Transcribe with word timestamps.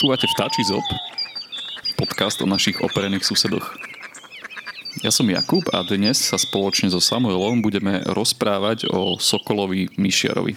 Počúvate 0.00 0.32
Vtáči 0.32 0.64
zob, 0.64 0.80
podcast 2.00 2.40
o 2.40 2.48
našich 2.48 2.80
operených 2.80 3.20
susedoch. 3.20 3.76
Ja 5.04 5.12
som 5.12 5.28
Jakub 5.28 5.60
a 5.76 5.84
dnes 5.84 6.24
sa 6.24 6.40
spoločne 6.40 6.88
so 6.88 7.04
Samuelom 7.04 7.60
budeme 7.60 8.00
rozprávať 8.08 8.88
o 8.88 9.20
Sokolovi 9.20 9.92
Myšiarovi. 10.00 10.56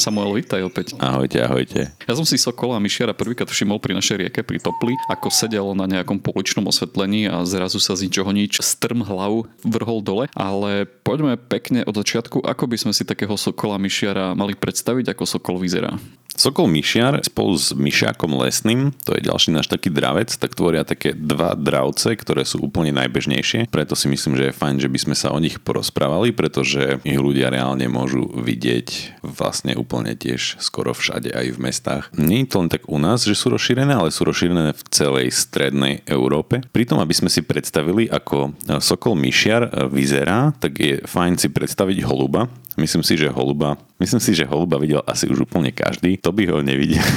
Samuel, 0.00 0.32
vítaj 0.40 0.64
opäť. 0.64 0.96
Ahojte, 0.96 1.44
ahojte. 1.44 1.92
Ja 2.08 2.16
som 2.16 2.24
si 2.24 2.40
Sokola 2.40 2.76
a 2.76 2.84
Myšiara 2.84 3.12
prvýkrát 3.12 3.52
všimol 3.52 3.84
pri 3.84 3.92
našej 3.92 4.16
rieke 4.24 4.40
pri 4.40 4.64
Topli, 4.64 4.96
ako 5.12 5.28
sedel 5.28 5.76
na 5.76 5.84
nejakom 5.84 6.16
poličnom 6.16 6.64
osvetlení 6.72 7.28
a 7.28 7.44
zrazu 7.44 7.76
sa 7.84 8.00
z 8.00 8.08
ničoho 8.08 8.32
nič 8.32 8.64
strm 8.64 9.04
hlavu 9.04 9.44
vrhol 9.60 10.00
dole, 10.00 10.24
ale 10.32 10.88
poďme 11.04 11.36
pekne 11.36 11.84
od 11.84 11.92
začiatku, 11.92 12.40
ako 12.48 12.64
by 12.64 12.76
sme 12.80 12.92
si 12.96 13.04
takého 13.04 13.36
Sokola 13.36 13.76
Myšiara 13.76 14.32
mali 14.32 14.56
predstaviť, 14.56 15.12
ako 15.12 15.24
Sokol 15.28 15.60
vyzerá. 15.60 16.00
Sokol 16.36 16.68
myšiar 16.68 17.24
spolu 17.24 17.56
s 17.56 17.72
myšiakom 17.72 18.36
lesným, 18.36 18.92
to 19.08 19.16
je 19.16 19.24
ďalší 19.24 19.56
náš 19.56 19.72
taký 19.72 19.88
dravec, 19.88 20.28
tak 20.36 20.52
tvoria 20.52 20.84
také 20.84 21.16
dva 21.16 21.56
dravce, 21.56 22.12
ktoré 22.12 22.44
sú 22.44 22.60
úplne 22.60 22.92
najbežnejšie. 22.92 23.72
Preto 23.72 23.96
si 23.96 24.06
myslím, 24.12 24.36
že 24.36 24.52
je 24.52 24.58
fajn, 24.60 24.84
že 24.84 24.92
by 24.92 24.98
sme 25.00 25.16
sa 25.16 25.32
o 25.32 25.40
nich 25.40 25.56
porozprávali, 25.58 26.36
pretože 26.36 27.00
ich 27.08 27.16
ľudia 27.16 27.48
reálne 27.48 27.88
môžu 27.88 28.28
vidieť 28.36 29.18
vlastne 29.24 29.72
úplne 29.80 30.12
tiež 30.12 30.60
skoro 30.60 30.92
všade 30.92 31.32
aj 31.32 31.56
v 31.56 31.58
mestách. 31.58 32.04
Nie 32.20 32.44
je 32.44 32.52
to 32.52 32.60
len 32.60 32.68
tak 32.68 32.84
u 32.84 33.00
nás, 33.00 33.24
že 33.24 33.32
sú 33.32 33.48
rozšírené, 33.56 33.96
ale 33.96 34.12
sú 34.12 34.28
rozšírené 34.28 34.76
v 34.76 34.82
celej 34.92 35.32
strednej 35.32 36.04
Európe. 36.04 36.60
Pritom, 36.68 37.00
aby 37.00 37.16
sme 37.16 37.32
si 37.32 37.40
predstavili, 37.40 38.12
ako 38.12 38.52
sokol 38.84 39.16
myšiar 39.16 39.88
vyzerá, 39.88 40.52
tak 40.60 40.76
je 40.76 41.00
fajn 41.00 41.40
si 41.40 41.48
predstaviť 41.48 42.04
holuba, 42.04 42.52
Myslím 42.76 43.00
si, 43.00 43.16
že 43.16 43.32
holuba, 43.32 43.80
myslím 43.96 44.20
si, 44.20 44.36
že 44.36 44.44
holuba 44.44 44.76
videl 44.76 45.00
asi 45.08 45.24
už 45.26 45.48
úplne 45.48 45.72
každý. 45.72 46.20
To 46.20 46.28
by 46.30 46.44
ho 46.48 46.60
nevidel. 46.60 47.00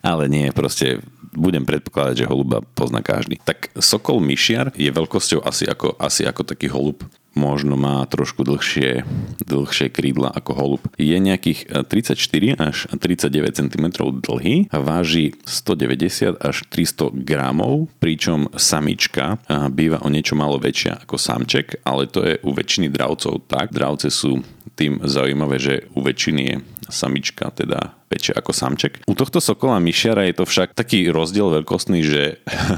Ale 0.00 0.28
nie, 0.28 0.48
proste 0.56 1.04
budem 1.36 1.68
predpokladať, 1.68 2.24
že 2.24 2.30
holuba 2.30 2.64
pozná 2.72 3.04
každý. 3.04 3.36
Tak 3.44 3.76
sokol 3.76 4.24
myšiar 4.24 4.72
je 4.72 4.88
veľkosťou 4.88 5.44
asi 5.44 5.68
ako, 5.68 6.00
asi 6.00 6.24
ako 6.24 6.42
taký 6.48 6.72
holub 6.72 7.04
možno 7.36 7.76
má 7.76 8.02
trošku 8.08 8.42
dlhšie, 8.42 9.04
dlhšie 9.44 9.92
krídla 9.92 10.32
ako 10.32 10.52
holub. 10.56 10.82
Je 10.96 11.14
nejakých 11.20 11.86
34 11.86 12.16
eh, 12.16 12.56
až 12.56 12.88
39 12.96 13.52
cm 13.52 13.86
dlhý 14.24 14.72
a 14.72 14.78
váži 14.80 15.36
190 15.44 16.40
až 16.40 16.56
300 16.72 17.12
gramov, 17.22 17.92
pričom 18.00 18.48
samička 18.56 19.36
eh, 19.36 19.68
býva 19.68 20.00
o 20.02 20.08
niečo 20.08 20.34
malo 20.34 20.56
väčšia 20.56 21.04
ako 21.04 21.20
samček, 21.20 21.84
ale 21.84 22.08
to 22.08 22.24
je 22.24 22.34
u 22.42 22.50
väčšiny 22.50 22.88
dravcov 22.88 23.46
tak. 23.46 23.70
Dravce 23.76 24.08
sú 24.08 24.40
tým 24.76 25.00
zaujímavé, 25.04 25.56
že 25.56 25.74
u 25.96 26.04
väčšiny 26.04 26.42
je 26.44 26.56
samička 26.88 27.50
teda 27.52 27.95
väčšia 28.06 28.38
ako 28.38 28.52
samček. 28.54 28.92
U 29.10 29.14
tohto 29.18 29.42
sokola 29.42 29.82
myšiara 29.82 30.26
je 30.30 30.34
to 30.38 30.44
však 30.46 30.78
taký 30.78 31.10
rozdiel 31.10 31.50
veľkostný, 31.62 32.00
že 32.06 32.22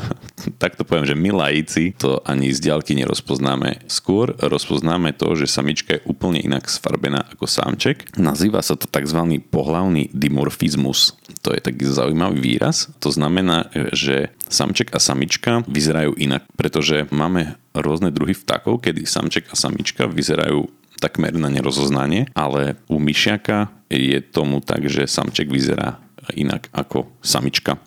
takto 0.62 0.88
poviem, 0.88 1.04
že 1.04 1.16
my 1.16 1.30
laici 1.32 1.92
to 1.96 2.24
ani 2.24 2.52
z 2.52 2.68
diaľky 2.68 2.96
nerozpoznáme. 2.96 3.84
Skôr 3.88 4.32
rozpoznáme 4.40 5.12
to, 5.16 5.36
že 5.36 5.50
samička 5.50 6.00
je 6.00 6.04
úplne 6.08 6.40
inak 6.40 6.66
sfarbená 6.66 7.28
ako 7.28 7.44
samček. 7.44 8.16
Nazýva 8.16 8.64
sa 8.64 8.74
to 8.74 8.88
tzv. 8.88 9.20
pohlavný 9.52 10.08
dimorfizmus. 10.16 11.16
To 11.44 11.52
je 11.52 11.60
taký 11.60 11.86
zaujímavý 11.86 12.40
výraz. 12.40 12.88
To 13.04 13.12
znamená, 13.12 13.68
že 13.92 14.32
samček 14.48 14.96
a 14.96 14.98
samička 14.98 15.62
vyzerajú 15.68 16.16
inak, 16.16 16.48
pretože 16.56 17.04
máme 17.12 17.60
rôzne 17.76 18.10
druhy 18.10 18.32
vtákov, 18.34 18.82
kedy 18.82 19.04
samček 19.04 19.52
a 19.52 19.54
samička 19.54 20.08
vyzerajú 20.08 20.66
takmer 20.98 21.30
na 21.38 21.46
nerozoznanie, 21.46 22.26
ale 22.34 22.74
u 22.90 22.98
myšiaka 22.98 23.70
je 23.88 24.20
tomu 24.20 24.60
tak, 24.60 24.86
že 24.86 25.08
samček 25.08 25.48
vyzerá 25.48 26.00
inak 26.36 26.68
ako 26.76 27.08
samička. 27.24 27.80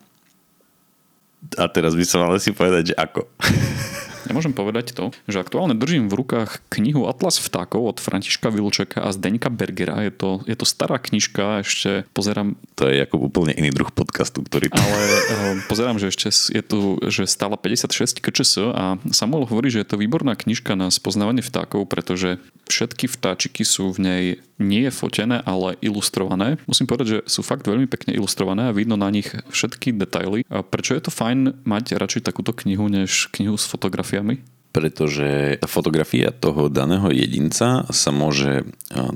A 1.58 1.66
teraz 1.70 1.98
by 1.98 2.06
som 2.06 2.22
mal 2.22 2.38
si 2.38 2.54
povedať, 2.54 2.94
že 2.94 2.96
ako. 2.98 3.26
Ja 4.30 4.38
môžem 4.38 4.54
povedať 4.54 4.94
to, 4.94 5.10
že 5.26 5.42
aktuálne 5.42 5.74
držím 5.74 6.06
v 6.06 6.22
rukách 6.22 6.62
knihu 6.70 7.10
Atlas 7.10 7.42
vtákov 7.42 7.84
od 7.84 7.98
Františka 7.98 8.54
Vilčeka 8.54 9.02
a 9.02 9.10
Zdeňka 9.10 9.50
Bergera. 9.50 10.06
Je 10.06 10.14
to, 10.14 10.46
je 10.46 10.54
to 10.54 10.64
stará 10.64 11.02
knižka, 11.02 11.66
ešte 11.66 12.06
pozerám... 12.14 12.54
To 12.78 12.86
je 12.86 13.02
ako 13.02 13.18
úplne 13.18 13.58
iný 13.58 13.74
druh 13.74 13.90
podcastu, 13.90 14.46
ktorý... 14.46 14.70
Ale 14.72 15.02
uh, 15.04 15.56
pozerám, 15.66 15.98
že 15.98 16.14
ešte 16.14 16.30
je 16.32 16.62
tu, 16.62 17.02
že 17.10 17.26
stála 17.26 17.58
56 17.58 18.22
KČS 18.22 18.54
a 18.72 19.02
Samuel 19.10 19.50
hovorí, 19.50 19.74
že 19.74 19.82
je 19.82 19.90
to 19.90 19.98
výborná 19.98 20.38
knižka 20.38 20.78
na 20.78 20.94
spoznávanie 20.94 21.42
vtákov, 21.42 21.90
pretože 21.90 22.38
všetky 22.70 23.10
vtáčiky 23.10 23.66
sú 23.66 23.90
v 23.92 24.00
nej 24.00 24.24
nie 24.62 24.88
fotené, 24.94 25.42
ale 25.44 25.76
ilustrované. 25.82 26.62
Musím 26.70 26.86
povedať, 26.86 27.08
že 27.08 27.18
sú 27.26 27.42
fakt 27.42 27.66
veľmi 27.66 27.90
pekne 27.90 28.14
ilustrované 28.14 28.70
a 28.70 28.76
vidno 28.76 28.96
na 28.96 29.10
nich 29.10 29.34
všetky 29.50 29.98
detaily. 29.98 30.46
A 30.48 30.62
prečo 30.62 30.94
je 30.94 31.04
to 31.04 31.12
fajn 31.12 31.66
mať 31.66 31.98
radšej 31.98 32.30
takúto 32.30 32.54
knihu, 32.66 32.88
než 32.88 33.28
knihu 33.34 33.58
s 33.58 33.66
fotografiami? 33.68 34.42
pretože 34.72 35.60
tá 35.60 35.68
fotografia 35.68 36.32
toho 36.32 36.72
daného 36.72 37.12
jedinca 37.12 37.84
sa 37.92 38.10
môže 38.16 38.64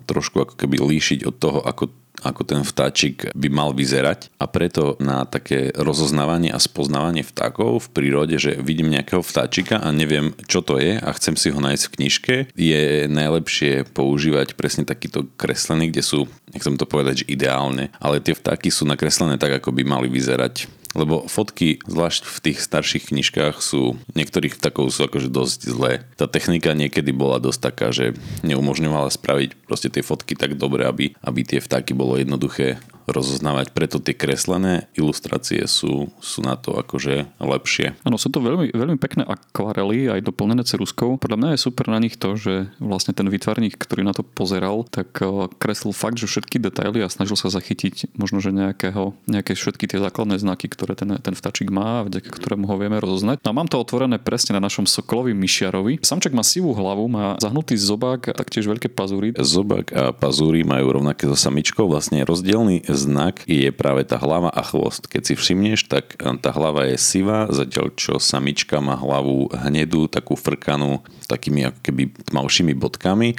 trošku 0.03 0.43
ako 0.43 0.53
keby 0.59 0.83
líšiť 0.83 1.23
od 1.23 1.35
toho, 1.39 1.59
ako 1.63 1.95
ako 2.21 2.41
ten 2.47 2.61
vtáčik 2.61 3.33
by 3.35 3.47
mal 3.51 3.75
vyzerať. 3.75 4.31
A 4.39 4.45
preto 4.47 4.95
na 5.01 5.25
také 5.27 5.73
rozoznávanie 5.75 6.53
a 6.53 6.61
spoznávanie 6.61 7.25
vtákov 7.25 7.89
v 7.89 7.91
prírode, 7.91 8.35
že 8.37 8.55
vidím 8.61 8.93
nejakého 8.93 9.25
vtáčika 9.25 9.81
a 9.81 9.89
neviem, 9.91 10.31
čo 10.47 10.63
to 10.63 10.79
je 10.79 10.95
a 10.95 11.09
chcem 11.17 11.35
si 11.35 11.51
ho 11.51 11.59
nájsť 11.59 11.83
v 11.83 11.93
knižke, 11.97 12.35
je 12.55 13.09
najlepšie 13.11 13.89
používať 13.91 14.55
presne 14.55 14.87
takýto 14.87 15.27
kreslený, 15.35 15.91
kde 15.91 16.03
sú, 16.05 16.19
nechcem 16.53 16.77
to 16.79 16.87
povedať, 16.87 17.25
že 17.25 17.31
ideálne, 17.31 17.91
ale 17.99 18.23
tie 18.23 18.37
vtáky 18.37 18.69
sú 18.69 18.87
nakreslené 18.87 19.35
tak, 19.41 19.59
ako 19.59 19.75
by 19.75 19.83
mali 19.83 20.07
vyzerať. 20.07 20.69
Lebo 20.95 21.27
fotky, 21.27 21.83
zvlášť 21.83 22.23
v 22.23 22.37
tých 22.39 22.63
starších 22.63 23.11
knižkách 23.11 23.59
sú, 23.59 23.99
niektorých 24.15 24.55
takov 24.55 24.95
sú 24.95 25.03
akože 25.11 25.27
dosť 25.27 25.59
zlé. 25.67 26.07
Tá 26.15 26.23
technika 26.23 26.71
niekedy 26.71 27.11
bola 27.11 27.43
dosť 27.43 27.59
taká, 27.59 27.91
že 27.91 28.15
neumožňovala 28.47 29.11
spraviť 29.11 29.67
proste 29.67 29.91
tie 29.91 29.99
fotky 29.99 30.39
tak 30.39 30.55
dobre, 30.55 30.87
aby, 30.87 31.11
aby 31.19 31.43
tie 31.43 31.59
vtáky 31.59 31.91
bolo 32.05 32.21
jednoduché 32.21 32.77
rozoznávať. 33.05 33.71
Preto 33.71 34.01
tie 34.01 34.17
kreslené 34.17 34.89
ilustrácie 34.97 35.65
sú, 35.69 36.09
sú 36.19 36.39
na 36.41 36.57
to 36.57 36.77
akože 36.77 37.37
lepšie. 37.37 37.97
Áno, 38.05 38.17
sú 38.17 38.33
to 38.33 38.41
veľmi, 38.41 38.73
veľmi 38.73 38.97
pekné 38.97 39.23
akvarely, 39.25 40.09
aj 40.09 40.25
doplnené 40.25 40.65
ceruskou. 40.65 41.17
Podľa 41.21 41.37
mňa 41.37 41.49
je 41.55 41.65
super 41.65 41.85
na 41.89 42.01
nich 42.01 42.17
to, 42.17 42.33
že 42.37 42.73
vlastne 42.81 43.13
ten 43.13 43.29
výtvarník, 43.29 43.77
ktorý 43.77 44.01
na 44.01 44.13
to 44.13 44.25
pozeral, 44.25 44.85
tak 44.89 45.21
eh, 45.21 45.29
kreslil 45.61 45.93
fakt, 45.93 46.17
že 46.17 46.29
všetky 46.29 46.57
detaily 46.57 47.05
a 47.05 47.11
snažil 47.11 47.37
sa 47.37 47.53
zachytiť 47.53 48.17
možno, 48.17 48.41
že 48.41 48.49
nejakého, 48.51 49.13
nejaké 49.29 49.53
všetky 49.53 49.85
tie 49.85 50.01
základné 50.01 50.41
znaky, 50.41 50.67
ktoré 50.67 50.97
ten, 50.97 51.15
ten 51.21 51.35
vtačík 51.37 51.69
má, 51.69 52.03
vďaka 52.05 52.29
ktorému 52.29 52.65
ho 52.65 52.75
vieme 52.75 52.97
rozoznať. 52.97 53.45
No 53.45 53.53
a 53.53 53.57
mám 53.57 53.69
to 53.69 53.77
otvorené 53.77 54.17
presne 54.17 54.57
na 54.57 54.61
našom 54.63 54.89
sokolovi 54.89 55.37
myšiarovi. 55.37 56.01
Samček 56.01 56.33
má 56.33 56.41
sivú 56.41 56.73
hlavu, 56.73 57.05
má 57.05 57.37
zahnutý 57.37 57.77
zobák 57.77 58.33
a 58.33 58.37
taktiež 58.37 58.65
veľké 58.65 58.89
pazúry. 58.91 59.35
Zobák 59.37 59.87
a 59.93 60.03
pazúry 60.15 60.65
majú 60.65 60.95
rovnaké 60.95 61.29
so 61.29 61.37
samičkou, 61.37 61.85
vlastne 61.85 62.25
rozdielný 62.25 62.87
znak 62.95 63.43
je 63.45 63.69
práve 63.69 64.07
tá 64.07 64.17
hlava 64.17 64.49
a 64.49 64.63
chvost. 64.63 65.05
Keď 65.11 65.21
si 65.21 65.33
všimneš, 65.35 65.87
tak 65.91 66.15
eh, 66.17 66.35
tá 66.39 66.49
hlava 66.55 66.87
je 66.89 66.97
sivá, 66.97 67.51
zatiaľ 67.51 67.93
čo 67.93 68.17
samička 68.17 68.79
má 68.79 68.95
hlavu 68.97 69.51
hnedú, 69.51 70.07
takú 70.07 70.33
frkanú 70.39 71.03
takými 71.27 71.69
ako 71.69 71.79
keby 71.83 72.03
tmavšími 72.31 72.73
bodkami 72.73 73.35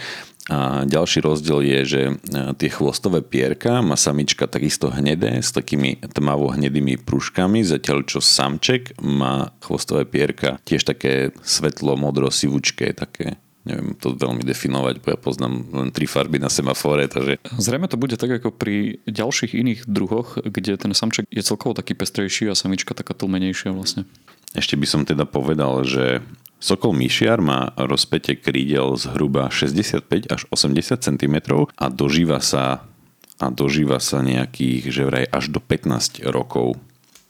a 0.47 0.87
ďalší 0.87 1.27
rozdiel 1.27 1.59
je, 1.67 1.81
že 1.83 2.03
eh, 2.07 2.17
tie 2.55 2.71
chvostové 2.71 3.25
pierka 3.25 3.83
má 3.83 3.99
samička 3.99 4.47
takisto 4.47 4.95
hnedé 4.95 5.43
s 5.43 5.51
takými 5.51 5.99
tmavo 6.15 6.55
hnedými 6.55 7.03
prúžkami, 7.03 7.67
zatiaľ 7.67 8.07
čo 8.07 8.23
samček 8.23 8.95
má 9.03 9.51
chvostové 9.59 10.07
pierka 10.07 10.63
tiež 10.63 10.87
také 10.87 11.35
svetlo 11.43 11.99
modro 11.99 12.31
sivučké, 12.31 12.95
také 12.95 13.43
neviem 13.67 13.99
to 13.99 14.15
veľmi 14.15 14.47
definovať, 14.47 15.03
bo 15.03 15.11
ja 15.11 15.19
poznám 15.19 15.67
len 15.75 15.91
tri 15.91 16.07
farby 16.07 16.39
na 16.39 16.47
semafore, 16.47 17.11
takže... 17.11 17.43
Zrejme 17.59 17.91
to 17.91 17.99
bude 17.99 18.15
tak 18.15 18.31
ako 18.31 18.55
pri 18.55 19.03
ďalších 19.11 19.59
iných 19.59 19.91
druhoch, 19.91 20.39
kde 20.39 20.79
ten 20.79 20.95
samček 20.95 21.27
je 21.27 21.43
celkovo 21.43 21.75
taký 21.75 21.99
pestrejší 21.99 22.47
a 22.47 22.55
samička 22.55 22.95
taká 22.95 23.13
tlmenejšia 23.19 23.75
vlastne. 23.75 24.07
Ešte 24.55 24.79
by 24.79 24.87
som 24.87 25.03
teda 25.03 25.27
povedal, 25.27 25.83
že 25.83 26.23
Sokol 26.57 26.97
myšiar 26.97 27.45
má 27.45 27.77
rozpätie 27.77 28.33
krídel 28.33 28.97
zhruba 28.97 29.53
65 29.53 30.33
až 30.33 30.49
80 30.49 31.05
cm 31.05 31.37
a 31.77 31.87
dožíva 31.93 32.41
sa 32.41 32.89
a 33.37 33.53
dožíva 33.53 34.01
sa 34.01 34.25
nejakých, 34.25 34.89
že 34.89 35.03
vraj 35.05 35.29
až 35.29 35.53
do 35.53 35.61
15 35.61 36.25
rokov. 36.33 36.81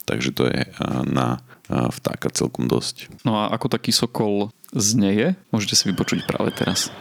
Takže 0.06 0.30
to 0.30 0.46
je 0.46 0.70
na 1.10 1.42
vtáka 1.66 2.30
celkom 2.30 2.70
dosť. 2.70 3.10
No 3.26 3.42
a 3.42 3.50
ako 3.50 3.66
taký 3.66 3.90
sokol 3.90 4.54
znieje, 4.76 5.40
môžete 5.48 5.74
si 5.74 5.84
vypočuť 5.88 6.28
práve 6.28 6.52
teraz. 6.52 6.92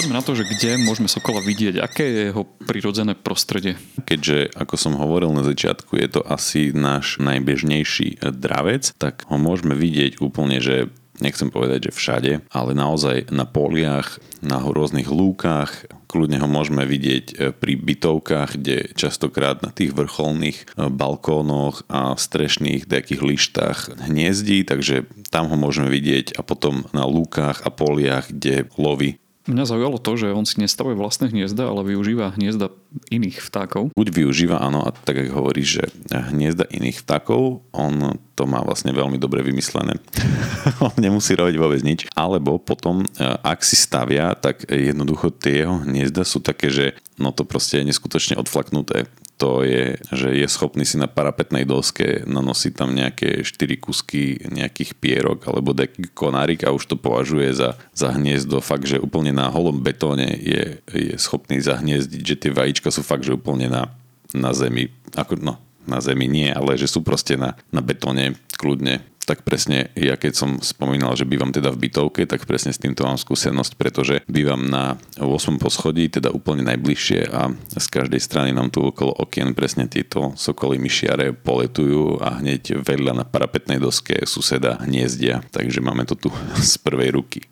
Poďme 0.00 0.16
na 0.16 0.24
to, 0.24 0.32
že 0.32 0.48
kde 0.48 0.80
môžeme 0.80 1.12
Sokola 1.12 1.44
vidieť, 1.44 1.76
aké 1.76 2.08
je 2.08 2.22
jeho 2.32 2.48
prirodzené 2.64 3.12
prostredie. 3.12 3.76
Keďže, 4.08 4.48
ako 4.56 4.74
som 4.80 4.96
hovoril 4.96 5.28
na 5.36 5.44
začiatku, 5.44 5.92
je 6.00 6.08
to 6.08 6.24
asi 6.24 6.72
náš 6.72 7.20
najbežnejší 7.20 8.24
dravec, 8.32 8.96
tak 8.96 9.28
ho 9.28 9.36
môžeme 9.36 9.76
vidieť 9.76 10.24
úplne, 10.24 10.56
že 10.56 10.88
nechcem 11.20 11.52
povedať, 11.52 11.92
že 11.92 11.96
všade, 12.00 12.32
ale 12.48 12.72
naozaj 12.72 13.28
na 13.28 13.44
poliach, 13.44 14.16
na 14.40 14.64
rôznych 14.64 15.12
lúkach, 15.12 15.84
kľudne 16.10 16.42
ho 16.42 16.48
môžeme 16.50 16.82
vidieť 16.82 17.26
e, 17.30 17.34
pri 17.54 17.78
bytovkách, 17.78 18.58
kde 18.58 18.76
častokrát 18.98 19.62
na 19.62 19.70
tých 19.70 19.94
vrcholných 19.94 20.58
e, 20.58 20.90
balkónoch 20.90 21.86
a 21.86 22.18
strešných 22.18 22.90
nejakých 22.90 23.22
lištách 23.22 23.78
hniezdí, 24.10 24.66
takže 24.66 25.06
tam 25.30 25.46
ho 25.46 25.54
môžeme 25.54 25.86
vidieť 25.86 26.34
a 26.34 26.42
potom 26.42 26.90
na 26.90 27.06
lúkach 27.06 27.62
a 27.62 27.70
poliach, 27.70 28.34
kde 28.34 28.66
loví 28.74 29.22
Mňa 29.50 29.66
zaujalo 29.66 29.98
to, 29.98 30.14
že 30.14 30.30
on 30.30 30.46
si 30.46 30.62
nestavuje 30.62 30.94
vlastné 30.94 31.34
hniezda, 31.34 31.66
ale 31.66 31.82
využíva 31.82 32.38
hniezda 32.38 32.70
iných 33.10 33.42
vtákov. 33.42 33.90
Buď 33.98 34.08
využíva, 34.14 34.62
áno, 34.62 34.86
a 34.86 34.94
tak 34.94 35.26
ako 35.26 35.42
hovoríš, 35.42 35.82
že 35.82 35.84
hniezda 36.30 36.70
iných 36.70 37.02
vtákov, 37.02 37.66
on 37.74 38.14
to 38.38 38.46
má 38.46 38.62
vlastne 38.62 38.94
veľmi 38.94 39.18
dobre 39.18 39.42
vymyslené. 39.42 39.98
on 40.86 40.94
nemusí 40.96 41.34
robiť 41.34 41.56
vôbec 41.58 41.82
nič. 41.82 42.06
Alebo 42.14 42.62
potom, 42.62 43.02
e, 43.02 43.26
ak 43.26 43.66
si 43.66 43.74
stavia, 43.74 44.38
tak 44.38 44.64
jednoducho 44.70 45.34
tie 45.34 45.66
jeho 45.66 45.82
hniezda 45.82 46.22
sú 46.22 46.38
také, 46.38 46.70
že 46.70 46.86
no 47.18 47.34
to 47.34 47.42
proste 47.42 47.82
je 47.82 47.90
neskutočne 47.90 48.38
odflaknuté 48.38 49.10
to 49.40 49.64
je, 49.64 49.96
že 50.12 50.36
je 50.36 50.44
schopný 50.44 50.84
si 50.84 51.00
na 51.00 51.08
parapetnej 51.08 51.64
doske 51.64 52.28
nanosiť 52.28 52.72
tam 52.76 52.92
nejaké 52.92 53.40
4 53.40 53.80
kusky 53.80 54.36
nejakých 54.52 55.00
pierok 55.00 55.48
alebo 55.48 55.72
deký 55.72 56.12
konárik 56.12 56.60
a 56.68 56.76
už 56.76 56.84
to 56.84 57.00
považuje 57.00 57.56
za, 57.56 57.80
za 57.96 58.12
hniezdo. 58.12 58.60
Fakt, 58.60 58.84
že 58.84 59.00
úplne 59.00 59.32
na 59.32 59.48
holom 59.48 59.80
betóne 59.80 60.36
je, 60.36 60.84
je 60.92 61.16
schopný 61.16 61.56
zahniezdiť, 61.64 62.20
že 62.20 62.36
tie 62.36 62.52
vajíčka 62.52 62.92
sú 62.92 63.00
fakt, 63.00 63.24
že 63.24 63.32
úplne 63.32 63.72
na, 63.72 63.88
na 64.36 64.52
zemi, 64.52 64.92
ako, 65.16 65.40
no, 65.40 65.56
na 65.88 66.04
zemi 66.04 66.28
nie, 66.28 66.52
ale 66.52 66.76
že 66.76 66.92
sú 66.92 67.00
proste 67.00 67.40
na, 67.40 67.56
na 67.72 67.80
betóne 67.80 68.36
kľudne 68.60 69.00
tak 69.30 69.46
presne 69.46 69.94
ja 69.94 70.18
keď 70.18 70.32
som 70.34 70.50
spomínal, 70.58 71.14
že 71.14 71.22
bývam 71.22 71.54
teda 71.54 71.70
v 71.70 71.86
bytovke, 71.86 72.26
tak 72.26 72.50
presne 72.50 72.74
s 72.74 72.82
týmto 72.82 73.06
mám 73.06 73.14
skúsenosť, 73.14 73.78
pretože 73.78 74.26
bývam 74.26 74.66
na 74.66 74.98
8. 75.22 75.62
poschodí, 75.62 76.10
teda 76.10 76.34
úplne 76.34 76.66
najbližšie 76.66 77.30
a 77.30 77.54
z 77.54 77.86
každej 77.86 78.18
strany 78.18 78.50
nám 78.50 78.74
tu 78.74 78.82
okolo 78.82 79.14
okien 79.14 79.54
presne 79.54 79.86
tieto 79.86 80.34
sokoly 80.34 80.82
myšiare 80.82 81.30
poletujú 81.30 82.18
a 82.18 82.42
hneď 82.42 82.82
vedľa 82.82 83.22
na 83.22 83.24
parapetnej 83.24 83.78
doske 83.78 84.18
suseda 84.26 84.82
hniezdia, 84.82 85.46
takže 85.54 85.78
máme 85.78 86.02
to 86.10 86.18
tu 86.18 86.34
z 86.58 86.74
prvej 86.82 87.14
ruky. 87.14 87.46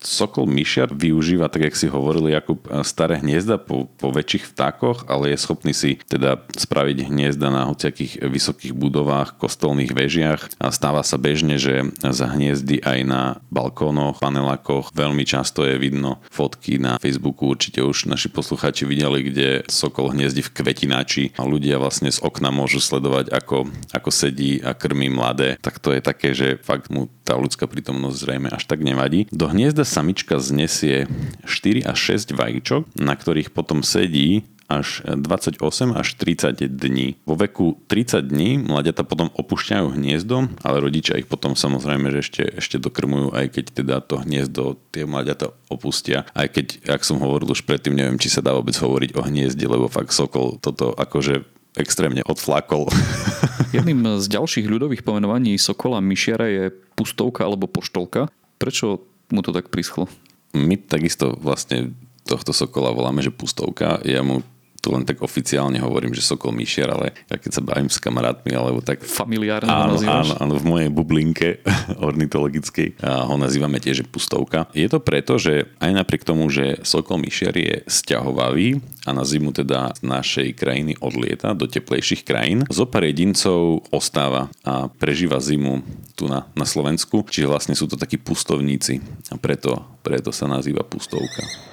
Sokol 0.00 0.48
myšiar 0.48 0.96
využíva, 0.96 1.52
tak 1.52 1.68
jak 1.68 1.76
si 1.76 1.84
hovorili, 1.84 2.32
ako 2.32 2.56
staré 2.80 3.20
hniezda 3.20 3.60
po, 3.60 3.84
po 4.00 4.08
väčších 4.08 4.56
vtákoch, 4.56 5.04
ale 5.12 5.32
je 5.32 5.38
schopný 5.38 5.76
si 5.76 6.00
teda 6.08 6.40
spraviť 6.56 7.12
hniezda 7.12 7.52
na 7.52 7.68
hociakých 7.68 8.24
vysokých 8.24 8.72
budovách, 8.72 9.36
kostolných 9.36 9.92
vežiach 9.92 10.56
a 10.56 10.72
stáva 10.72 11.04
sa 11.04 11.20
bežne, 11.20 11.60
že 11.60 11.92
za 12.00 12.32
hniezdy 12.32 12.80
aj 12.80 12.98
na 13.04 13.22
balkónoch, 13.52 14.24
panelákoch 14.24 14.96
veľmi 14.96 15.28
často 15.28 15.68
je 15.68 15.76
vidno 15.76 16.24
fotky 16.32 16.80
na 16.80 16.96
Facebooku, 16.96 17.52
určite 17.52 17.84
už 17.84 18.08
naši 18.08 18.32
poslucháči 18.32 18.88
videli, 18.88 19.20
kde 19.28 19.48
sokol 19.68 20.16
hniezdi 20.16 20.40
v 20.40 20.52
kvetináči 20.56 21.36
a 21.36 21.44
ľudia 21.44 21.76
vlastne 21.76 22.08
z 22.08 22.24
okna 22.24 22.48
môžu 22.48 22.80
sledovať, 22.80 23.28
ako, 23.36 23.68
ako 23.92 24.08
sedí 24.08 24.64
a 24.64 24.72
krmí 24.72 25.12
mladé. 25.12 25.60
Tak 25.60 25.76
to 25.76 25.92
je 25.92 26.00
také, 26.00 26.32
že 26.32 26.56
fakt 26.64 26.88
mu 26.88 27.12
tá 27.30 27.36
ľudská 27.38 27.70
prítomnosť 27.70 28.16
zrejme 28.16 28.48
až 28.50 28.66
tak 28.66 28.82
nevadí. 28.82 29.30
Do 29.30 29.46
hniezda 29.46 29.86
samička 29.90 30.38
znesie 30.38 31.10
4 31.42 31.90
až 31.90 31.98
6 32.22 32.38
vajíčok, 32.38 32.82
na 33.02 33.18
ktorých 33.18 33.50
potom 33.50 33.82
sedí 33.82 34.46
až 34.70 35.02
28 35.02 35.58
až 35.98 36.08
30 36.14 36.62
dní. 36.62 37.18
Vo 37.26 37.34
veku 37.34 37.82
30 37.90 38.22
dní 38.22 38.62
mladiata 38.62 39.02
potom 39.02 39.26
opúšťajú 39.34 39.98
hniezdo, 39.98 40.46
ale 40.62 40.78
rodičia 40.78 41.18
ich 41.18 41.26
potom 41.26 41.58
samozrejme, 41.58 42.14
že 42.14 42.18
ešte, 42.22 42.42
ešte 42.62 42.76
dokrmujú, 42.78 43.34
aj 43.34 43.46
keď 43.50 43.64
teda 43.82 43.96
to 44.06 44.22
hniezdo 44.22 44.78
tie 44.94 45.02
mladiata 45.02 45.50
opustia. 45.66 46.22
Aj 46.38 46.46
keď, 46.46 46.86
ak 46.86 47.02
som 47.02 47.18
hovoril 47.18 47.50
už 47.50 47.66
predtým, 47.66 47.98
neviem, 47.98 48.22
či 48.22 48.30
sa 48.30 48.46
dá 48.46 48.54
vôbec 48.54 48.78
hovoriť 48.78 49.18
o 49.18 49.26
hniezde, 49.26 49.66
lebo 49.66 49.90
fakt 49.90 50.14
sokol 50.14 50.62
toto 50.62 50.94
akože 50.94 51.42
extrémne 51.74 52.22
odflakol. 52.22 52.86
Jedným 53.76 54.22
z 54.22 54.26
ďalších 54.30 54.66
ľudových 54.70 55.02
pomenovaní 55.02 55.58
sokola 55.58 55.98
myšiara 55.98 56.46
je 56.46 56.64
pustovka 56.94 57.42
alebo 57.42 57.66
poštolka. 57.66 58.30
Prečo 58.58 59.09
mu 59.30 59.40
to 59.42 59.50
tak 59.54 59.70
prischlo? 59.70 60.10
My 60.54 60.74
takisto 60.78 61.34
vlastne 61.38 61.94
tohto 62.26 62.54
sokola 62.54 62.94
voláme, 62.94 63.22
že 63.22 63.34
pustovka. 63.34 64.02
Ja 64.06 64.22
mu 64.22 64.42
tu 64.80 64.96
len 64.96 65.04
tak 65.04 65.20
oficiálne 65.20 65.76
hovorím, 65.76 66.16
že 66.16 66.24
Sokol 66.24 66.56
Myšiar, 66.56 66.88
ale 66.88 67.12
ja 67.28 67.36
keď 67.36 67.60
sa 67.60 67.62
bavím 67.62 67.92
s 67.92 68.00
kamarátmi, 68.00 68.56
alebo 68.56 68.80
tak... 68.80 69.04
Familiárne 69.04 69.68
áno, 69.68 70.00
áno, 70.00 70.34
áno, 70.40 70.54
v 70.56 70.64
mojej 70.64 70.88
bublinke 70.88 71.60
ornitologickej 72.08 73.04
ho 73.04 73.36
nazývame 73.36 73.76
tiež 73.76 74.08
pustovka. 74.08 74.72
Je 74.72 74.88
to 74.88 74.98
preto, 74.98 75.36
že 75.36 75.68
aj 75.84 75.92
napriek 75.92 76.24
tomu, 76.24 76.48
že 76.48 76.80
Sokol 76.80 77.20
Myšiar 77.20 77.52
je 77.60 77.84
sťahovavý 77.84 78.80
a 79.04 79.10
na 79.12 79.24
zimu 79.24 79.52
teda 79.52 79.92
z 79.96 80.02
našej 80.04 80.48
krajiny 80.56 80.96
odlieta 81.00 81.52
do 81.52 81.68
teplejších 81.68 82.24
krajín, 82.24 82.64
zo 82.72 82.88
pár 82.88 83.04
jedincov 83.04 83.84
ostáva 83.92 84.48
a 84.64 84.88
prežíva 84.88 85.40
zimu 85.40 85.84
tu 86.16 86.28
na, 86.28 86.48
na 86.56 86.64
Slovensku, 86.64 87.24
čiže 87.28 87.48
vlastne 87.48 87.76
sú 87.76 87.84
to 87.84 88.00
takí 88.00 88.16
pustovníci 88.16 89.00
a 89.32 89.36
preto, 89.36 89.84
preto 90.00 90.32
sa 90.32 90.48
nazýva 90.48 90.84
pustovka. 90.84 91.70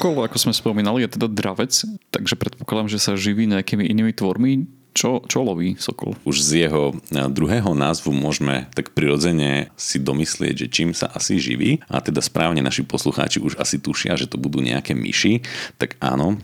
Sokol, 0.00 0.24
ako 0.24 0.40
sme 0.40 0.56
spomínali, 0.56 1.04
je 1.04 1.12
teda 1.12 1.28
dravec, 1.28 1.76
takže 2.08 2.32
predpokladám, 2.32 2.88
že 2.88 2.96
sa 2.96 3.20
živí 3.20 3.44
nejakými 3.44 3.84
inými 3.84 4.16
tvormi. 4.16 4.64
Čo, 4.90 5.22
čo 5.22 5.46
loví 5.46 5.78
sokol? 5.78 6.18
Už 6.26 6.42
z 6.42 6.66
jeho 6.66 6.90
eh, 6.90 7.26
druhého 7.30 7.70
názvu 7.78 8.10
môžeme 8.10 8.66
tak 8.74 8.90
prirodzene 8.90 9.70
si 9.78 10.02
domyslieť, 10.02 10.66
že 10.66 10.72
čím 10.72 10.90
sa 10.90 11.06
asi 11.14 11.38
živí. 11.38 11.78
A 11.86 12.02
teda 12.02 12.18
správne 12.18 12.58
naši 12.58 12.82
poslucháči 12.82 13.38
už 13.38 13.54
asi 13.62 13.78
tušia, 13.78 14.18
že 14.18 14.26
to 14.26 14.36
budú 14.40 14.58
nejaké 14.58 14.92
myši. 14.98 15.46
Tak 15.78 15.96
áno, 16.02 16.40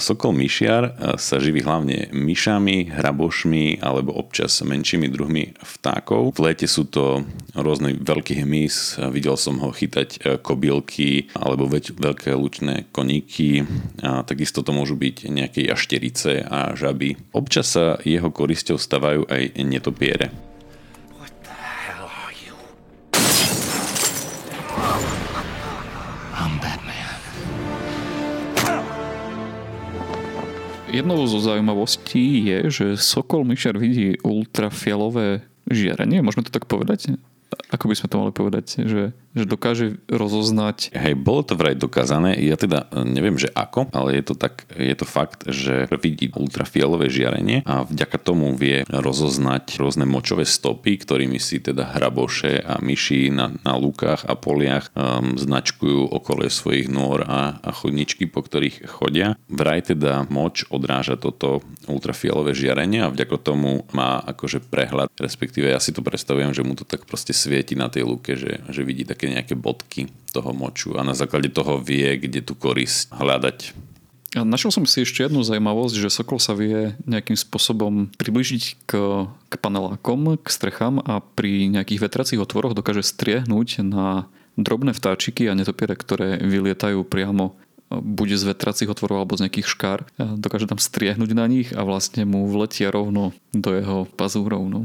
sokol 0.00 0.32
myšiar 0.32 0.82
eh, 0.84 0.92
sa 1.20 1.36
živí 1.36 1.60
hlavne 1.60 2.08
myšami, 2.10 2.88
hrabošmi 2.88 3.84
alebo 3.84 4.16
občas 4.16 4.64
menšími 4.64 5.12
druhmi 5.12 5.52
vtákov. 5.60 6.40
V 6.40 6.40
lete 6.40 6.64
sú 6.64 6.88
to 6.88 7.22
rôzne 7.52 8.00
veľký 8.00 8.40
hmyz, 8.42 9.04
videl 9.12 9.36
som 9.36 9.60
ho 9.60 9.68
chytať 9.68 10.08
eh, 10.24 10.40
kobylky 10.40 11.28
alebo 11.36 11.68
veľké 11.68 12.32
lučné 12.32 12.88
koníky. 12.90 13.66
Takisto 14.00 14.62
to 14.64 14.70
môžu 14.72 14.96
byť 14.96 15.16
nejaké 15.28 15.60
jašterice 15.66 16.44
a 16.44 16.72
žaby. 16.72 17.16
Občas 17.34 17.73
sa 17.74 17.98
jeho 18.06 18.30
korisťou 18.30 18.78
stavajú 18.78 19.26
aj 19.26 19.58
netopiere. 19.66 20.30
Jednou 30.94 31.26
zo 31.26 31.42
zaujímavostí 31.42 32.46
je, 32.46 32.58
že 32.70 32.86
Sokol 32.94 33.42
myšar 33.42 33.74
vidí 33.74 34.14
ultrafialové 34.22 35.42
žiarenie, 35.66 36.22
môžeme 36.22 36.46
to 36.46 36.54
tak 36.54 36.70
povedať? 36.70 37.18
Ako 37.74 37.90
by 37.90 37.98
sme 37.98 38.06
to 38.06 38.20
mali 38.22 38.30
povedať? 38.30 38.86
Že 38.86 39.10
že 39.34 39.44
dokáže 39.44 39.98
rozoznať. 40.06 40.94
Hej, 40.94 41.18
bolo 41.18 41.42
to 41.42 41.58
vraj 41.58 41.74
dokázané, 41.74 42.38
ja 42.38 42.54
teda 42.54 42.86
e, 42.88 43.02
neviem, 43.02 43.34
že 43.34 43.50
ako, 43.50 43.90
ale 43.90 44.22
je 44.22 44.24
to 44.30 44.34
tak, 44.38 44.64
je 44.70 44.94
to 44.94 45.06
fakt, 45.06 45.46
že 45.50 45.90
vidí 45.98 46.30
ultrafialové 46.34 47.10
žiarenie 47.10 47.66
a 47.66 47.82
vďaka 47.82 48.18
tomu 48.22 48.54
vie 48.54 48.86
rozoznať 48.86 49.78
rôzne 49.82 50.06
močové 50.06 50.46
stopy, 50.46 51.02
ktorými 51.02 51.42
si 51.42 51.58
teda 51.58 51.98
hraboše 51.98 52.62
a 52.62 52.78
myši 52.78 53.34
na, 53.34 53.50
na 53.66 53.74
lúkach 53.74 54.22
a 54.24 54.38
poliach 54.38 54.94
um, 54.94 55.34
značkujú 55.34 56.14
okolie 56.14 56.48
svojich 56.48 56.86
nôr 56.86 57.26
a, 57.26 57.58
a 57.58 57.70
chodničky, 57.74 58.30
po 58.30 58.46
ktorých 58.46 58.86
chodia. 58.86 59.34
Vraj 59.50 59.90
teda 59.90 60.30
moč 60.30 60.62
odráža 60.70 61.18
toto 61.18 61.60
ultrafialové 61.90 62.54
žiarenie 62.54 63.04
a 63.04 63.12
vďaka 63.12 63.36
tomu 63.42 63.84
má 63.90 64.22
akože 64.22 64.62
prehľad, 64.62 65.10
respektíve 65.18 65.68
ja 65.68 65.82
si 65.82 65.90
to 65.90 66.00
predstavujem, 66.00 66.54
že 66.54 66.62
mu 66.62 66.78
to 66.78 66.86
tak 66.86 67.04
proste 67.04 67.34
svieti 67.34 67.74
na 67.74 67.90
tej 67.90 68.06
lúke, 68.06 68.38
že, 68.38 68.62
že 68.70 68.82
vidí 68.86 69.02
také 69.02 69.23
také 69.24 69.32
nejaké 69.32 69.54
bodky 69.56 70.12
toho 70.36 70.52
moču 70.52 70.92
a 71.00 71.06
na 71.06 71.16
základe 71.16 71.48
toho 71.48 71.80
vie, 71.80 72.20
kde 72.20 72.44
tú 72.44 72.52
korisť 72.52 73.08
hľadať. 73.16 73.72
A 74.34 74.42
našiel 74.42 74.74
som 74.74 74.84
si 74.84 75.06
ešte 75.06 75.22
jednu 75.22 75.46
zaujímavosť, 75.46 75.94
že 75.94 76.10
Sokol 76.10 76.42
sa 76.42 76.58
vie 76.58 76.98
nejakým 77.06 77.38
spôsobom 77.38 78.10
približiť 78.18 78.62
k, 78.84 78.92
k 79.30 79.54
panelákom, 79.62 80.36
k 80.42 80.46
strechám 80.50 80.98
a 81.00 81.22
pri 81.22 81.70
nejakých 81.70 82.10
vetracích 82.10 82.42
otvoroch 82.42 82.74
dokáže 82.74 83.06
striehnúť 83.06 83.86
na 83.86 84.26
drobné 84.58 84.90
vtáčiky 84.90 85.46
a 85.46 85.54
netopiere, 85.54 85.94
ktoré 85.94 86.42
vylietajú 86.42 87.06
priamo 87.06 87.54
buď 87.94 88.28
z 88.34 88.44
vetracích 88.50 88.90
otvorov 88.90 89.22
alebo 89.22 89.38
z 89.38 89.46
nejakých 89.46 89.70
škár. 89.70 89.98
Dokáže 90.18 90.66
tam 90.66 90.82
striehnúť 90.82 91.30
na 91.30 91.46
nich 91.46 91.70
a 91.70 91.86
vlastne 91.86 92.26
mu 92.26 92.50
vletia 92.50 92.90
rovno 92.90 93.30
do 93.54 93.70
jeho 93.70 93.98
pazúrov. 94.18 94.66
No. 94.66 94.82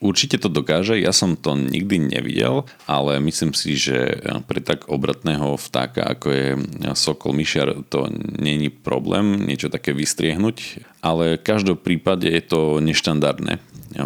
Určite 0.00 0.40
to 0.40 0.48
dokáže, 0.48 0.96
ja 0.96 1.12
som 1.12 1.36
to 1.36 1.52
nikdy 1.60 2.00
nevidel, 2.00 2.64
ale 2.88 3.20
myslím 3.20 3.52
si, 3.52 3.76
že 3.76 4.24
pre 4.48 4.64
tak 4.64 4.88
obratného 4.88 5.60
vtáka, 5.60 6.08
ako 6.08 6.26
je 6.32 6.48
sokol 6.96 7.36
myšiar, 7.36 7.84
to 7.92 8.08
není 8.40 8.72
problém 8.72 9.44
niečo 9.44 9.68
také 9.68 9.92
vystriehnúť, 9.92 10.80
ale 11.04 11.36
v 11.36 11.44
každom 11.44 11.76
prípade 11.76 12.32
je 12.32 12.40
to 12.40 12.80
neštandardné 12.80 13.60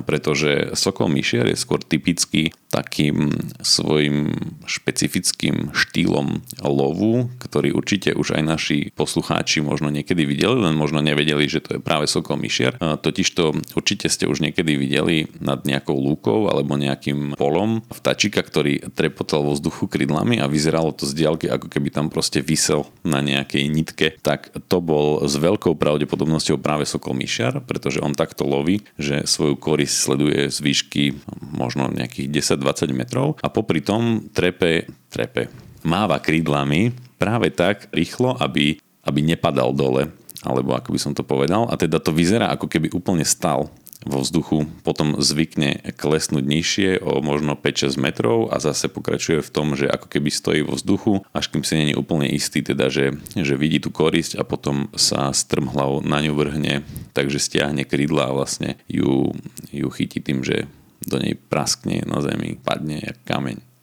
pretože 0.07 0.73
sokol 0.79 1.13
myšiar 1.13 1.51
je 1.51 1.57
skôr 1.59 1.81
typický 1.83 2.55
takým 2.73 3.31
svojim 3.63 4.35
špecifickým 4.67 5.71
štýlom 5.71 6.43
lovu, 6.67 7.31
ktorý 7.39 7.71
určite 7.71 8.17
už 8.19 8.35
aj 8.35 8.43
naši 8.43 8.79
poslucháči 8.99 9.63
možno 9.63 9.95
niekedy 9.95 10.27
videli, 10.27 10.59
len 10.59 10.75
možno 10.75 10.99
nevedeli, 10.99 11.47
že 11.47 11.63
to 11.63 11.79
je 11.79 11.81
práve 11.81 12.11
sokol 12.11 12.35
myšiar. 12.35 12.81
Totižto 12.81 13.75
určite 13.79 14.11
ste 14.11 14.27
už 14.27 14.43
niekedy 14.43 14.75
videli 14.75 15.31
nad 15.39 15.63
nejakou 15.63 15.95
lúkou 15.95 16.51
alebo 16.51 16.75
nejakým 16.75 17.39
polom 17.39 17.87
vtačika, 17.95 18.43
ktorý 18.43 18.91
trepotal 18.91 19.47
vo 19.47 19.55
vzduchu 19.55 19.87
krydlami 19.87 20.43
a 20.43 20.51
vyzeralo 20.51 20.91
to 20.91 21.07
z 21.07 21.15
diaľky, 21.15 21.47
ako 21.47 21.71
keby 21.71 21.95
tam 21.95 22.11
proste 22.11 22.43
vysel 22.43 22.91
na 23.07 23.23
nejakej 23.23 23.71
nitke, 23.71 24.19
tak 24.19 24.51
to 24.67 24.83
bol 24.83 25.23
s 25.23 25.39
veľkou 25.39 25.79
pravdepodobnosťou 25.79 26.59
práve 26.59 26.89
sokol 26.91 27.15
myšiar, 27.15 27.63
pretože 27.63 28.03
on 28.03 28.19
takto 28.19 28.43
loví, 28.43 28.83
že 28.99 29.23
svoju 29.31 29.55
korisť 29.75 29.97
sleduje 29.99 30.47
z 30.55 30.59
výšky 30.63 31.03
možno 31.51 31.91
nejakých 31.91 32.31
10-20 32.63 32.95
metrov 32.95 33.35
a 33.43 33.51
popri 33.51 33.83
tom 33.83 34.31
trepe, 34.31 34.87
trepe, 35.11 35.51
máva 35.83 36.23
krídlami 36.23 36.95
práve 37.19 37.51
tak 37.51 37.91
rýchlo, 37.91 38.39
aby, 38.39 38.79
aby 39.03 39.21
nepadal 39.27 39.75
dole 39.75 40.15
alebo 40.45 40.77
ako 40.77 40.95
by 40.95 41.01
som 41.01 41.17
to 41.17 41.25
povedal. 41.25 41.67
A 41.73 41.75
teda 41.75 41.99
to 41.99 42.13
vyzerá, 42.13 42.53
ako 42.53 42.69
keby 42.69 42.93
úplne 42.93 43.25
stal 43.25 43.73
vo 44.03 44.21
vzduchu, 44.21 44.69
potom 44.83 45.17
zvykne 45.23 45.95
klesnúť 45.97 46.45
nižšie 46.45 46.91
o 47.01 47.25
možno 47.25 47.57
5-6 47.57 47.97
metrov 47.97 48.53
a 48.53 48.61
zase 48.61 48.91
pokračuje 48.93 49.41
v 49.41 49.53
tom, 49.53 49.79
že 49.79 49.89
ako 49.89 50.07
keby 50.11 50.29
stojí 50.29 50.61
vo 50.61 50.77
vzduchu, 50.77 51.25
až 51.33 51.49
kým 51.49 51.65
si 51.65 51.79
není 51.79 51.95
úplne 51.97 52.29
istý, 52.29 52.61
teda 52.61 52.93
že, 52.93 53.17
že 53.33 53.55
vidí 53.57 53.81
tú 53.81 53.89
korisť 53.89 54.37
a 54.37 54.45
potom 54.45 54.93
sa 54.93 55.33
strmhlavou 55.33 56.05
na 56.05 56.21
ňu 56.21 56.37
vrhne, 56.37 56.85
takže 57.17 57.41
stiahne 57.41 57.89
krídla 57.89 58.29
a 58.29 58.37
vlastne 58.37 58.77
ju, 58.91 59.33
ju 59.73 59.89
chytí 59.89 60.21
tým, 60.21 60.45
že 60.45 60.69
do 61.05 61.21
nej 61.21 61.37
praskne 61.37 62.05
na 62.05 62.21
zemi, 62.25 62.57
padne 62.61 63.01
jak 63.01 63.19
kameň. 63.25 63.74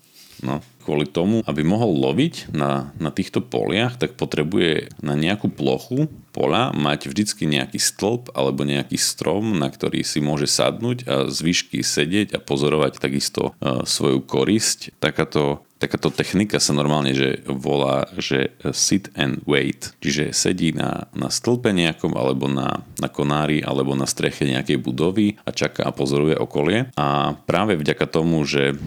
No 0.41 0.61
kvôli 0.81 1.05
tomu, 1.05 1.45
aby 1.45 1.61
mohol 1.61 1.93
loviť 2.01 2.49
na, 2.51 2.89
na 2.97 3.13
týchto 3.13 3.39
poliach, 3.45 4.01
tak 4.01 4.17
potrebuje 4.17 4.89
na 5.05 5.13
nejakú 5.13 5.53
plochu 5.53 6.09
pola 6.33 6.73
mať 6.73 7.13
vždycky 7.13 7.45
nejaký 7.45 7.77
stĺp 7.77 8.33
alebo 8.33 8.65
nejaký 8.65 8.97
strom, 8.97 9.61
na 9.61 9.69
ktorý 9.69 10.01
si 10.01 10.17
môže 10.19 10.49
sadnúť 10.49 10.97
a 11.05 11.15
z 11.29 11.37
výšky 11.37 11.85
sedieť 11.85 12.33
a 12.33 12.39
pozorovať 12.41 12.97
takisto 12.97 13.53
uh, 13.61 13.85
svoju 13.85 14.25
korisť. 14.25 14.97
Takáto 14.97 15.61
takáto 15.81 16.13
technika 16.13 16.61
sa 16.61 16.77
normálne 16.77 17.17
že 17.17 17.41
volá, 17.49 18.05
že 18.21 18.53
sit 18.69 19.09
and 19.17 19.41
wait, 19.49 19.97
čiže 19.97 20.29
sedí 20.29 20.69
na, 20.77 21.09
na 21.17 21.33
stĺpe 21.33 21.73
nejakom 21.73 22.13
alebo 22.13 22.45
na, 22.45 22.85
na 23.01 23.09
konári 23.09 23.65
alebo 23.65 23.97
na 23.97 24.05
streche 24.05 24.45
nejakej 24.45 24.77
budovy 24.77 25.41
a 25.41 25.49
čaká 25.49 25.89
a 25.89 25.95
pozoruje 25.95 26.37
okolie. 26.37 26.93
A 26.93 27.33
práve 27.49 27.73
vďaka 27.73 28.05
tomu, 28.05 28.45
že 28.45 28.77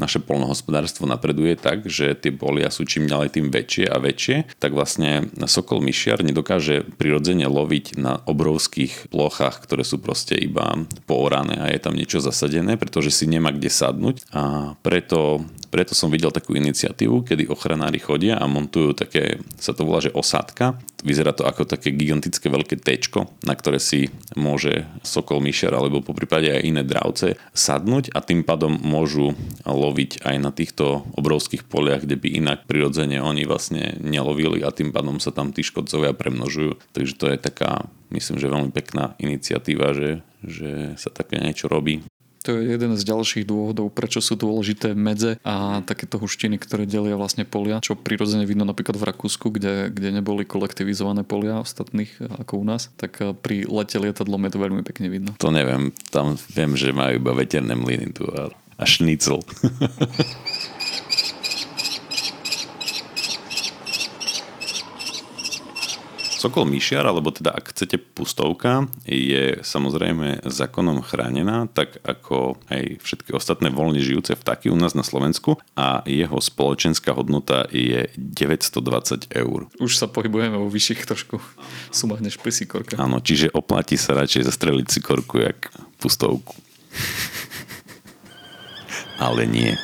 naše 0.00 0.18
polnohospodárstvo 0.18 1.04
napreduje 1.04 1.60
tak, 1.60 1.84
že 1.84 2.16
tie 2.16 2.32
polia 2.32 2.72
sú 2.72 2.88
čím 2.88 3.04
ďalej 3.04 3.36
tým 3.36 3.46
väčšie 3.52 3.84
a 3.84 4.00
väčšie, 4.00 4.56
tak 4.56 4.72
vlastne 4.72 5.28
sokol 5.44 5.84
myšiar 5.84 6.24
nedokáže 6.24 6.88
prirodzene 6.96 7.44
loviť 7.44 8.00
na 8.00 8.24
obrovských 8.24 9.12
plochách, 9.12 9.60
ktoré 9.60 9.84
sú 9.84 10.00
proste 10.00 10.40
iba 10.40 10.72
poorané 11.04 11.60
a 11.60 11.68
je 11.68 11.80
tam 11.84 11.92
niečo 11.92 12.24
zasadené, 12.24 12.80
pretože 12.80 13.12
si 13.12 13.28
nemá 13.28 13.52
kde 13.52 13.68
sadnúť. 13.68 14.24
A 14.32 14.74
preto 14.80 15.44
preto 15.70 15.94
som 15.94 16.10
videl 16.10 16.34
takú 16.34 16.58
iniciatívu, 16.58 17.22
kedy 17.22 17.46
ochranári 17.46 18.02
chodia 18.02 18.36
a 18.36 18.50
montujú 18.50 18.92
také, 18.92 19.38
sa 19.56 19.70
to 19.70 19.86
volá, 19.86 20.02
že 20.02 20.10
osádka. 20.10 20.82
Vyzerá 21.00 21.32
to 21.32 21.46
ako 21.46 21.64
také 21.64 21.94
gigantické 21.94 22.50
veľké 22.50 22.76
tečko, 22.82 23.30
na 23.46 23.54
ktoré 23.54 23.80
si 23.80 24.10
môže 24.36 24.84
sokol 25.00 25.40
myšer 25.40 25.72
alebo 25.72 26.04
po 26.04 26.12
prípade 26.12 26.50
aj 26.52 26.66
iné 26.66 26.82
dravce 26.84 27.40
sadnúť 27.56 28.12
a 28.12 28.20
tým 28.20 28.44
pádom 28.44 28.76
môžu 28.82 29.32
loviť 29.64 30.26
aj 30.26 30.36
na 30.42 30.50
týchto 30.52 31.06
obrovských 31.16 31.64
poliach, 31.64 32.04
kde 32.04 32.20
by 32.20 32.28
inak 32.36 32.58
prirodzene 32.68 33.22
oni 33.22 33.48
vlastne 33.48 33.96
nelovili 34.02 34.60
a 34.60 34.74
tým 34.74 34.92
pádom 34.92 35.22
sa 35.22 35.32
tam 35.32 35.54
tí 35.54 35.64
škodcovia 35.64 36.12
premnožujú. 36.12 36.76
Takže 36.92 37.14
to 37.16 37.26
je 37.32 37.38
taká, 37.40 37.88
myslím, 38.12 38.36
že 38.36 38.52
veľmi 38.52 38.70
pekná 38.74 39.16
iniciatíva, 39.22 39.96
že, 39.96 40.10
že 40.44 40.98
sa 41.00 41.08
také 41.08 41.40
niečo 41.40 41.70
robí. 41.70 42.04
To 42.44 42.56
je 42.56 42.72
jeden 42.72 42.96
z 42.96 43.02
ďalších 43.04 43.44
dôvodov, 43.44 43.92
prečo 43.92 44.24
sú 44.24 44.32
dôležité 44.32 44.96
medze 44.96 45.36
a 45.44 45.84
takéto 45.84 46.16
huštiny, 46.16 46.56
ktoré 46.56 46.88
delia 46.88 47.20
vlastne 47.20 47.44
polia, 47.44 47.84
čo 47.84 47.98
prirodzene 47.98 48.48
vidno 48.48 48.64
napríklad 48.64 48.96
v 48.96 49.08
Rakúsku, 49.12 49.52
kde, 49.52 49.92
kde 49.92 50.08
neboli 50.16 50.48
kolektivizované 50.48 51.20
polia 51.20 51.60
ostatných 51.60 52.08
ako 52.40 52.60
u 52.60 52.64
nás, 52.64 52.88
tak 52.96 53.20
pri 53.44 53.68
lete 53.68 54.00
lietadlom 54.00 54.40
je 54.48 54.52
to 54.56 54.58
veľmi 54.58 54.82
pekne 54.86 55.12
vidno. 55.12 55.36
To 55.36 55.52
neviem, 55.52 55.92
tam 56.08 56.40
viem, 56.56 56.72
že 56.80 56.96
majú 56.96 57.20
iba 57.20 57.32
veterné 57.36 57.76
mlyny 57.76 58.08
tu 58.16 58.24
a, 58.32 58.48
a 58.80 58.84
šnicl. 58.88 59.44
Sokol 66.40 66.64
myšiar, 66.64 67.04
alebo 67.04 67.28
teda 67.28 67.52
ak 67.52 67.76
chcete 67.76 68.00
pustovka, 68.16 68.88
je 69.04 69.60
samozrejme 69.60 70.40
zákonom 70.48 71.04
chránená, 71.04 71.68
tak 71.68 72.00
ako 72.00 72.56
aj 72.72 72.96
všetky 73.04 73.36
ostatné 73.36 73.68
voľne 73.68 74.00
žijúce 74.00 74.32
vtáky 74.40 74.72
u 74.72 74.76
nás 74.80 74.96
na 74.96 75.04
Slovensku 75.04 75.60
a 75.76 76.00
jeho 76.08 76.40
spoločenská 76.40 77.12
hodnota 77.12 77.68
je 77.68 78.08
920 78.16 79.36
eur. 79.36 79.68
Už 79.84 80.00
sa 80.00 80.08
pohybujeme 80.08 80.56
vo 80.56 80.72
vyšších 80.72 81.04
trošku 81.04 81.44
sumách 81.92 82.24
než 82.24 82.40
pri 82.40 82.56
sikorke. 82.56 82.96
Áno, 82.96 83.20
čiže 83.20 83.52
oplatí 83.52 84.00
sa 84.00 84.16
radšej 84.16 84.48
zastreliť 84.48 84.88
sikorku 84.88 85.44
jak 85.44 85.68
pustovku. 86.00 86.56
Ale 89.28 89.44
nie. 89.44 89.76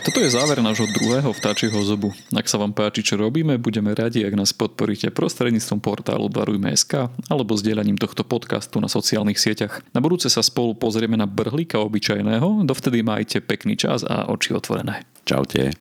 Toto 0.00 0.24
je 0.24 0.32
záver 0.32 0.64
nášho 0.64 0.88
druhého 0.96 1.28
vtáčieho 1.28 1.76
zobu. 1.84 2.16
Ak 2.32 2.48
sa 2.48 2.56
vám 2.56 2.72
páči, 2.72 3.04
čo 3.04 3.20
robíme, 3.20 3.60
budeme 3.60 3.92
radi, 3.92 4.24
ak 4.24 4.32
nás 4.32 4.56
podporíte 4.56 5.12
prostredníctvom 5.12 5.84
portálu 5.84 6.32
Darujme.sk 6.32 7.12
alebo 7.28 7.52
zdieľaním 7.52 8.00
tohto 8.00 8.24
podcastu 8.24 8.80
na 8.80 8.88
sociálnych 8.88 9.36
sieťach. 9.36 9.84
Na 9.92 10.00
budúce 10.00 10.32
sa 10.32 10.40
spolu 10.40 10.72
pozrieme 10.72 11.20
na 11.20 11.28
brhlíka 11.28 11.76
obyčajného, 11.84 12.64
dovtedy 12.64 13.04
majte 13.04 13.44
pekný 13.44 13.76
čas 13.76 14.00
a 14.00 14.24
oči 14.32 14.56
otvorené. 14.56 15.04
Čaute. 15.28 15.76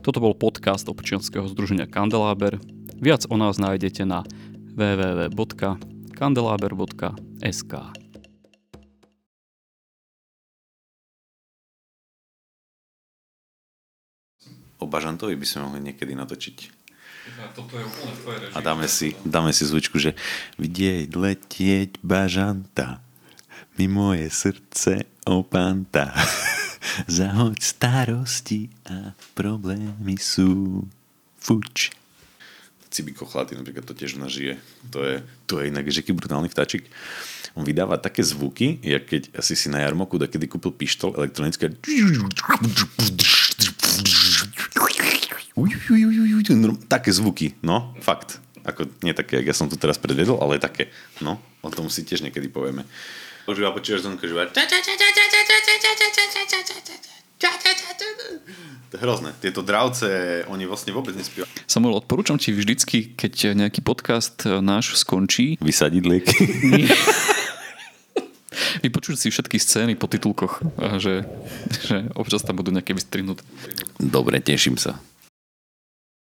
Toto 0.00 0.16
bol 0.16 0.32
podcast 0.32 0.88
občianskeho 0.88 1.44
združenia 1.52 1.84
Kandeláber. 1.84 2.56
Viac 3.04 3.28
o 3.28 3.36
nás 3.36 3.60
nájdete 3.60 4.08
na 4.08 4.24
www.kandelaber.sk. 4.80 7.72
o 14.80 14.84
Bažantovi 14.84 15.36
by 15.36 15.46
sme 15.46 15.60
mohli 15.68 15.80
niekedy 15.92 16.12
natočiť. 16.16 16.58
A 18.54 18.58
dáme 18.62 18.86
si, 18.86 19.18
dáme 19.26 19.50
si 19.50 19.66
zvučku, 19.66 19.98
že 19.98 20.14
vidieť 20.62 21.10
letieť 21.10 21.90
Bažanta 21.98 23.02
mi 23.76 23.90
moje 23.90 24.30
srdce 24.32 25.04
opanta. 25.28 26.14
Zahoď 27.10 27.58
starosti 27.60 28.72
a 28.88 29.12
problémy 29.36 30.16
sú 30.16 30.80
fuč. 31.36 31.92
Cibiko 32.88 33.28
chlaty, 33.28 33.58
napríklad 33.58 33.84
to 33.84 33.92
tiež 33.92 34.16
nažije. 34.16 34.56
To 34.94 35.04
je, 35.04 35.20
to 35.44 35.60
je 35.60 35.68
inak, 35.68 35.84
že 35.92 36.00
aký 36.00 36.16
brutálny 36.16 36.48
vtáčik. 36.48 36.88
On 37.52 37.66
vydáva 37.66 38.00
také 38.00 38.24
zvuky, 38.24 38.80
jak 38.80 39.04
keď 39.04 39.22
asi 39.36 39.56
si 39.58 39.68
na 39.68 39.84
jarmoku 39.84 40.16
kedy 40.16 40.46
kúpil 40.48 40.72
pištol 40.72 41.12
elektronické 41.16 41.72
také 46.86 47.10
zvuky, 47.10 47.56
no, 47.64 47.96
fakt. 48.04 48.38
Ako 48.66 48.90
nie 49.00 49.14
také, 49.16 49.40
jak 49.40 49.46
ja 49.50 49.54
som 49.56 49.70
tu 49.70 49.78
teraz 49.78 49.96
predvedol, 49.96 50.42
ale 50.42 50.60
také, 50.60 50.90
no, 51.22 51.40
o 51.62 51.70
tom 51.72 51.88
si 51.88 52.04
tiež 52.04 52.20
niekedy 52.20 52.50
povieme. 52.52 52.84
Počúva, 53.46 53.70
počúvaš 53.70 54.02
zvonko, 54.02 54.26
že 54.26 54.34
to 58.90 58.96
je 58.96 59.02
hrozné. 59.02 59.30
Tieto 59.38 59.62
dravce, 59.62 60.42
oni 60.50 60.64
vlastne 60.66 60.90
vôbec 60.94 61.14
nespievajú. 61.14 61.50
Samuel, 61.68 61.98
odporúčam 62.00 62.38
ti 62.40 62.50
vždycky, 62.54 63.14
keď 63.14 63.54
nejaký 63.54 63.84
podcast 63.84 64.46
náš 64.46 64.98
skončí. 64.98 65.58
Vysadiť 65.60 66.02
lieky. 66.06 66.36
Vypočuť 68.80 69.16
si 69.20 69.28
všetky 69.28 69.60
scény 69.60 69.94
po 70.00 70.08
titulkoch, 70.08 70.62
že, 70.96 71.28
že 71.86 72.08
občas 72.16 72.42
tam 72.42 72.56
budú 72.56 72.72
nejaké 72.72 72.96
vystrihnuté. 72.96 73.44
Dobre, 74.00 74.40
teším 74.40 74.80
sa. 74.80 74.96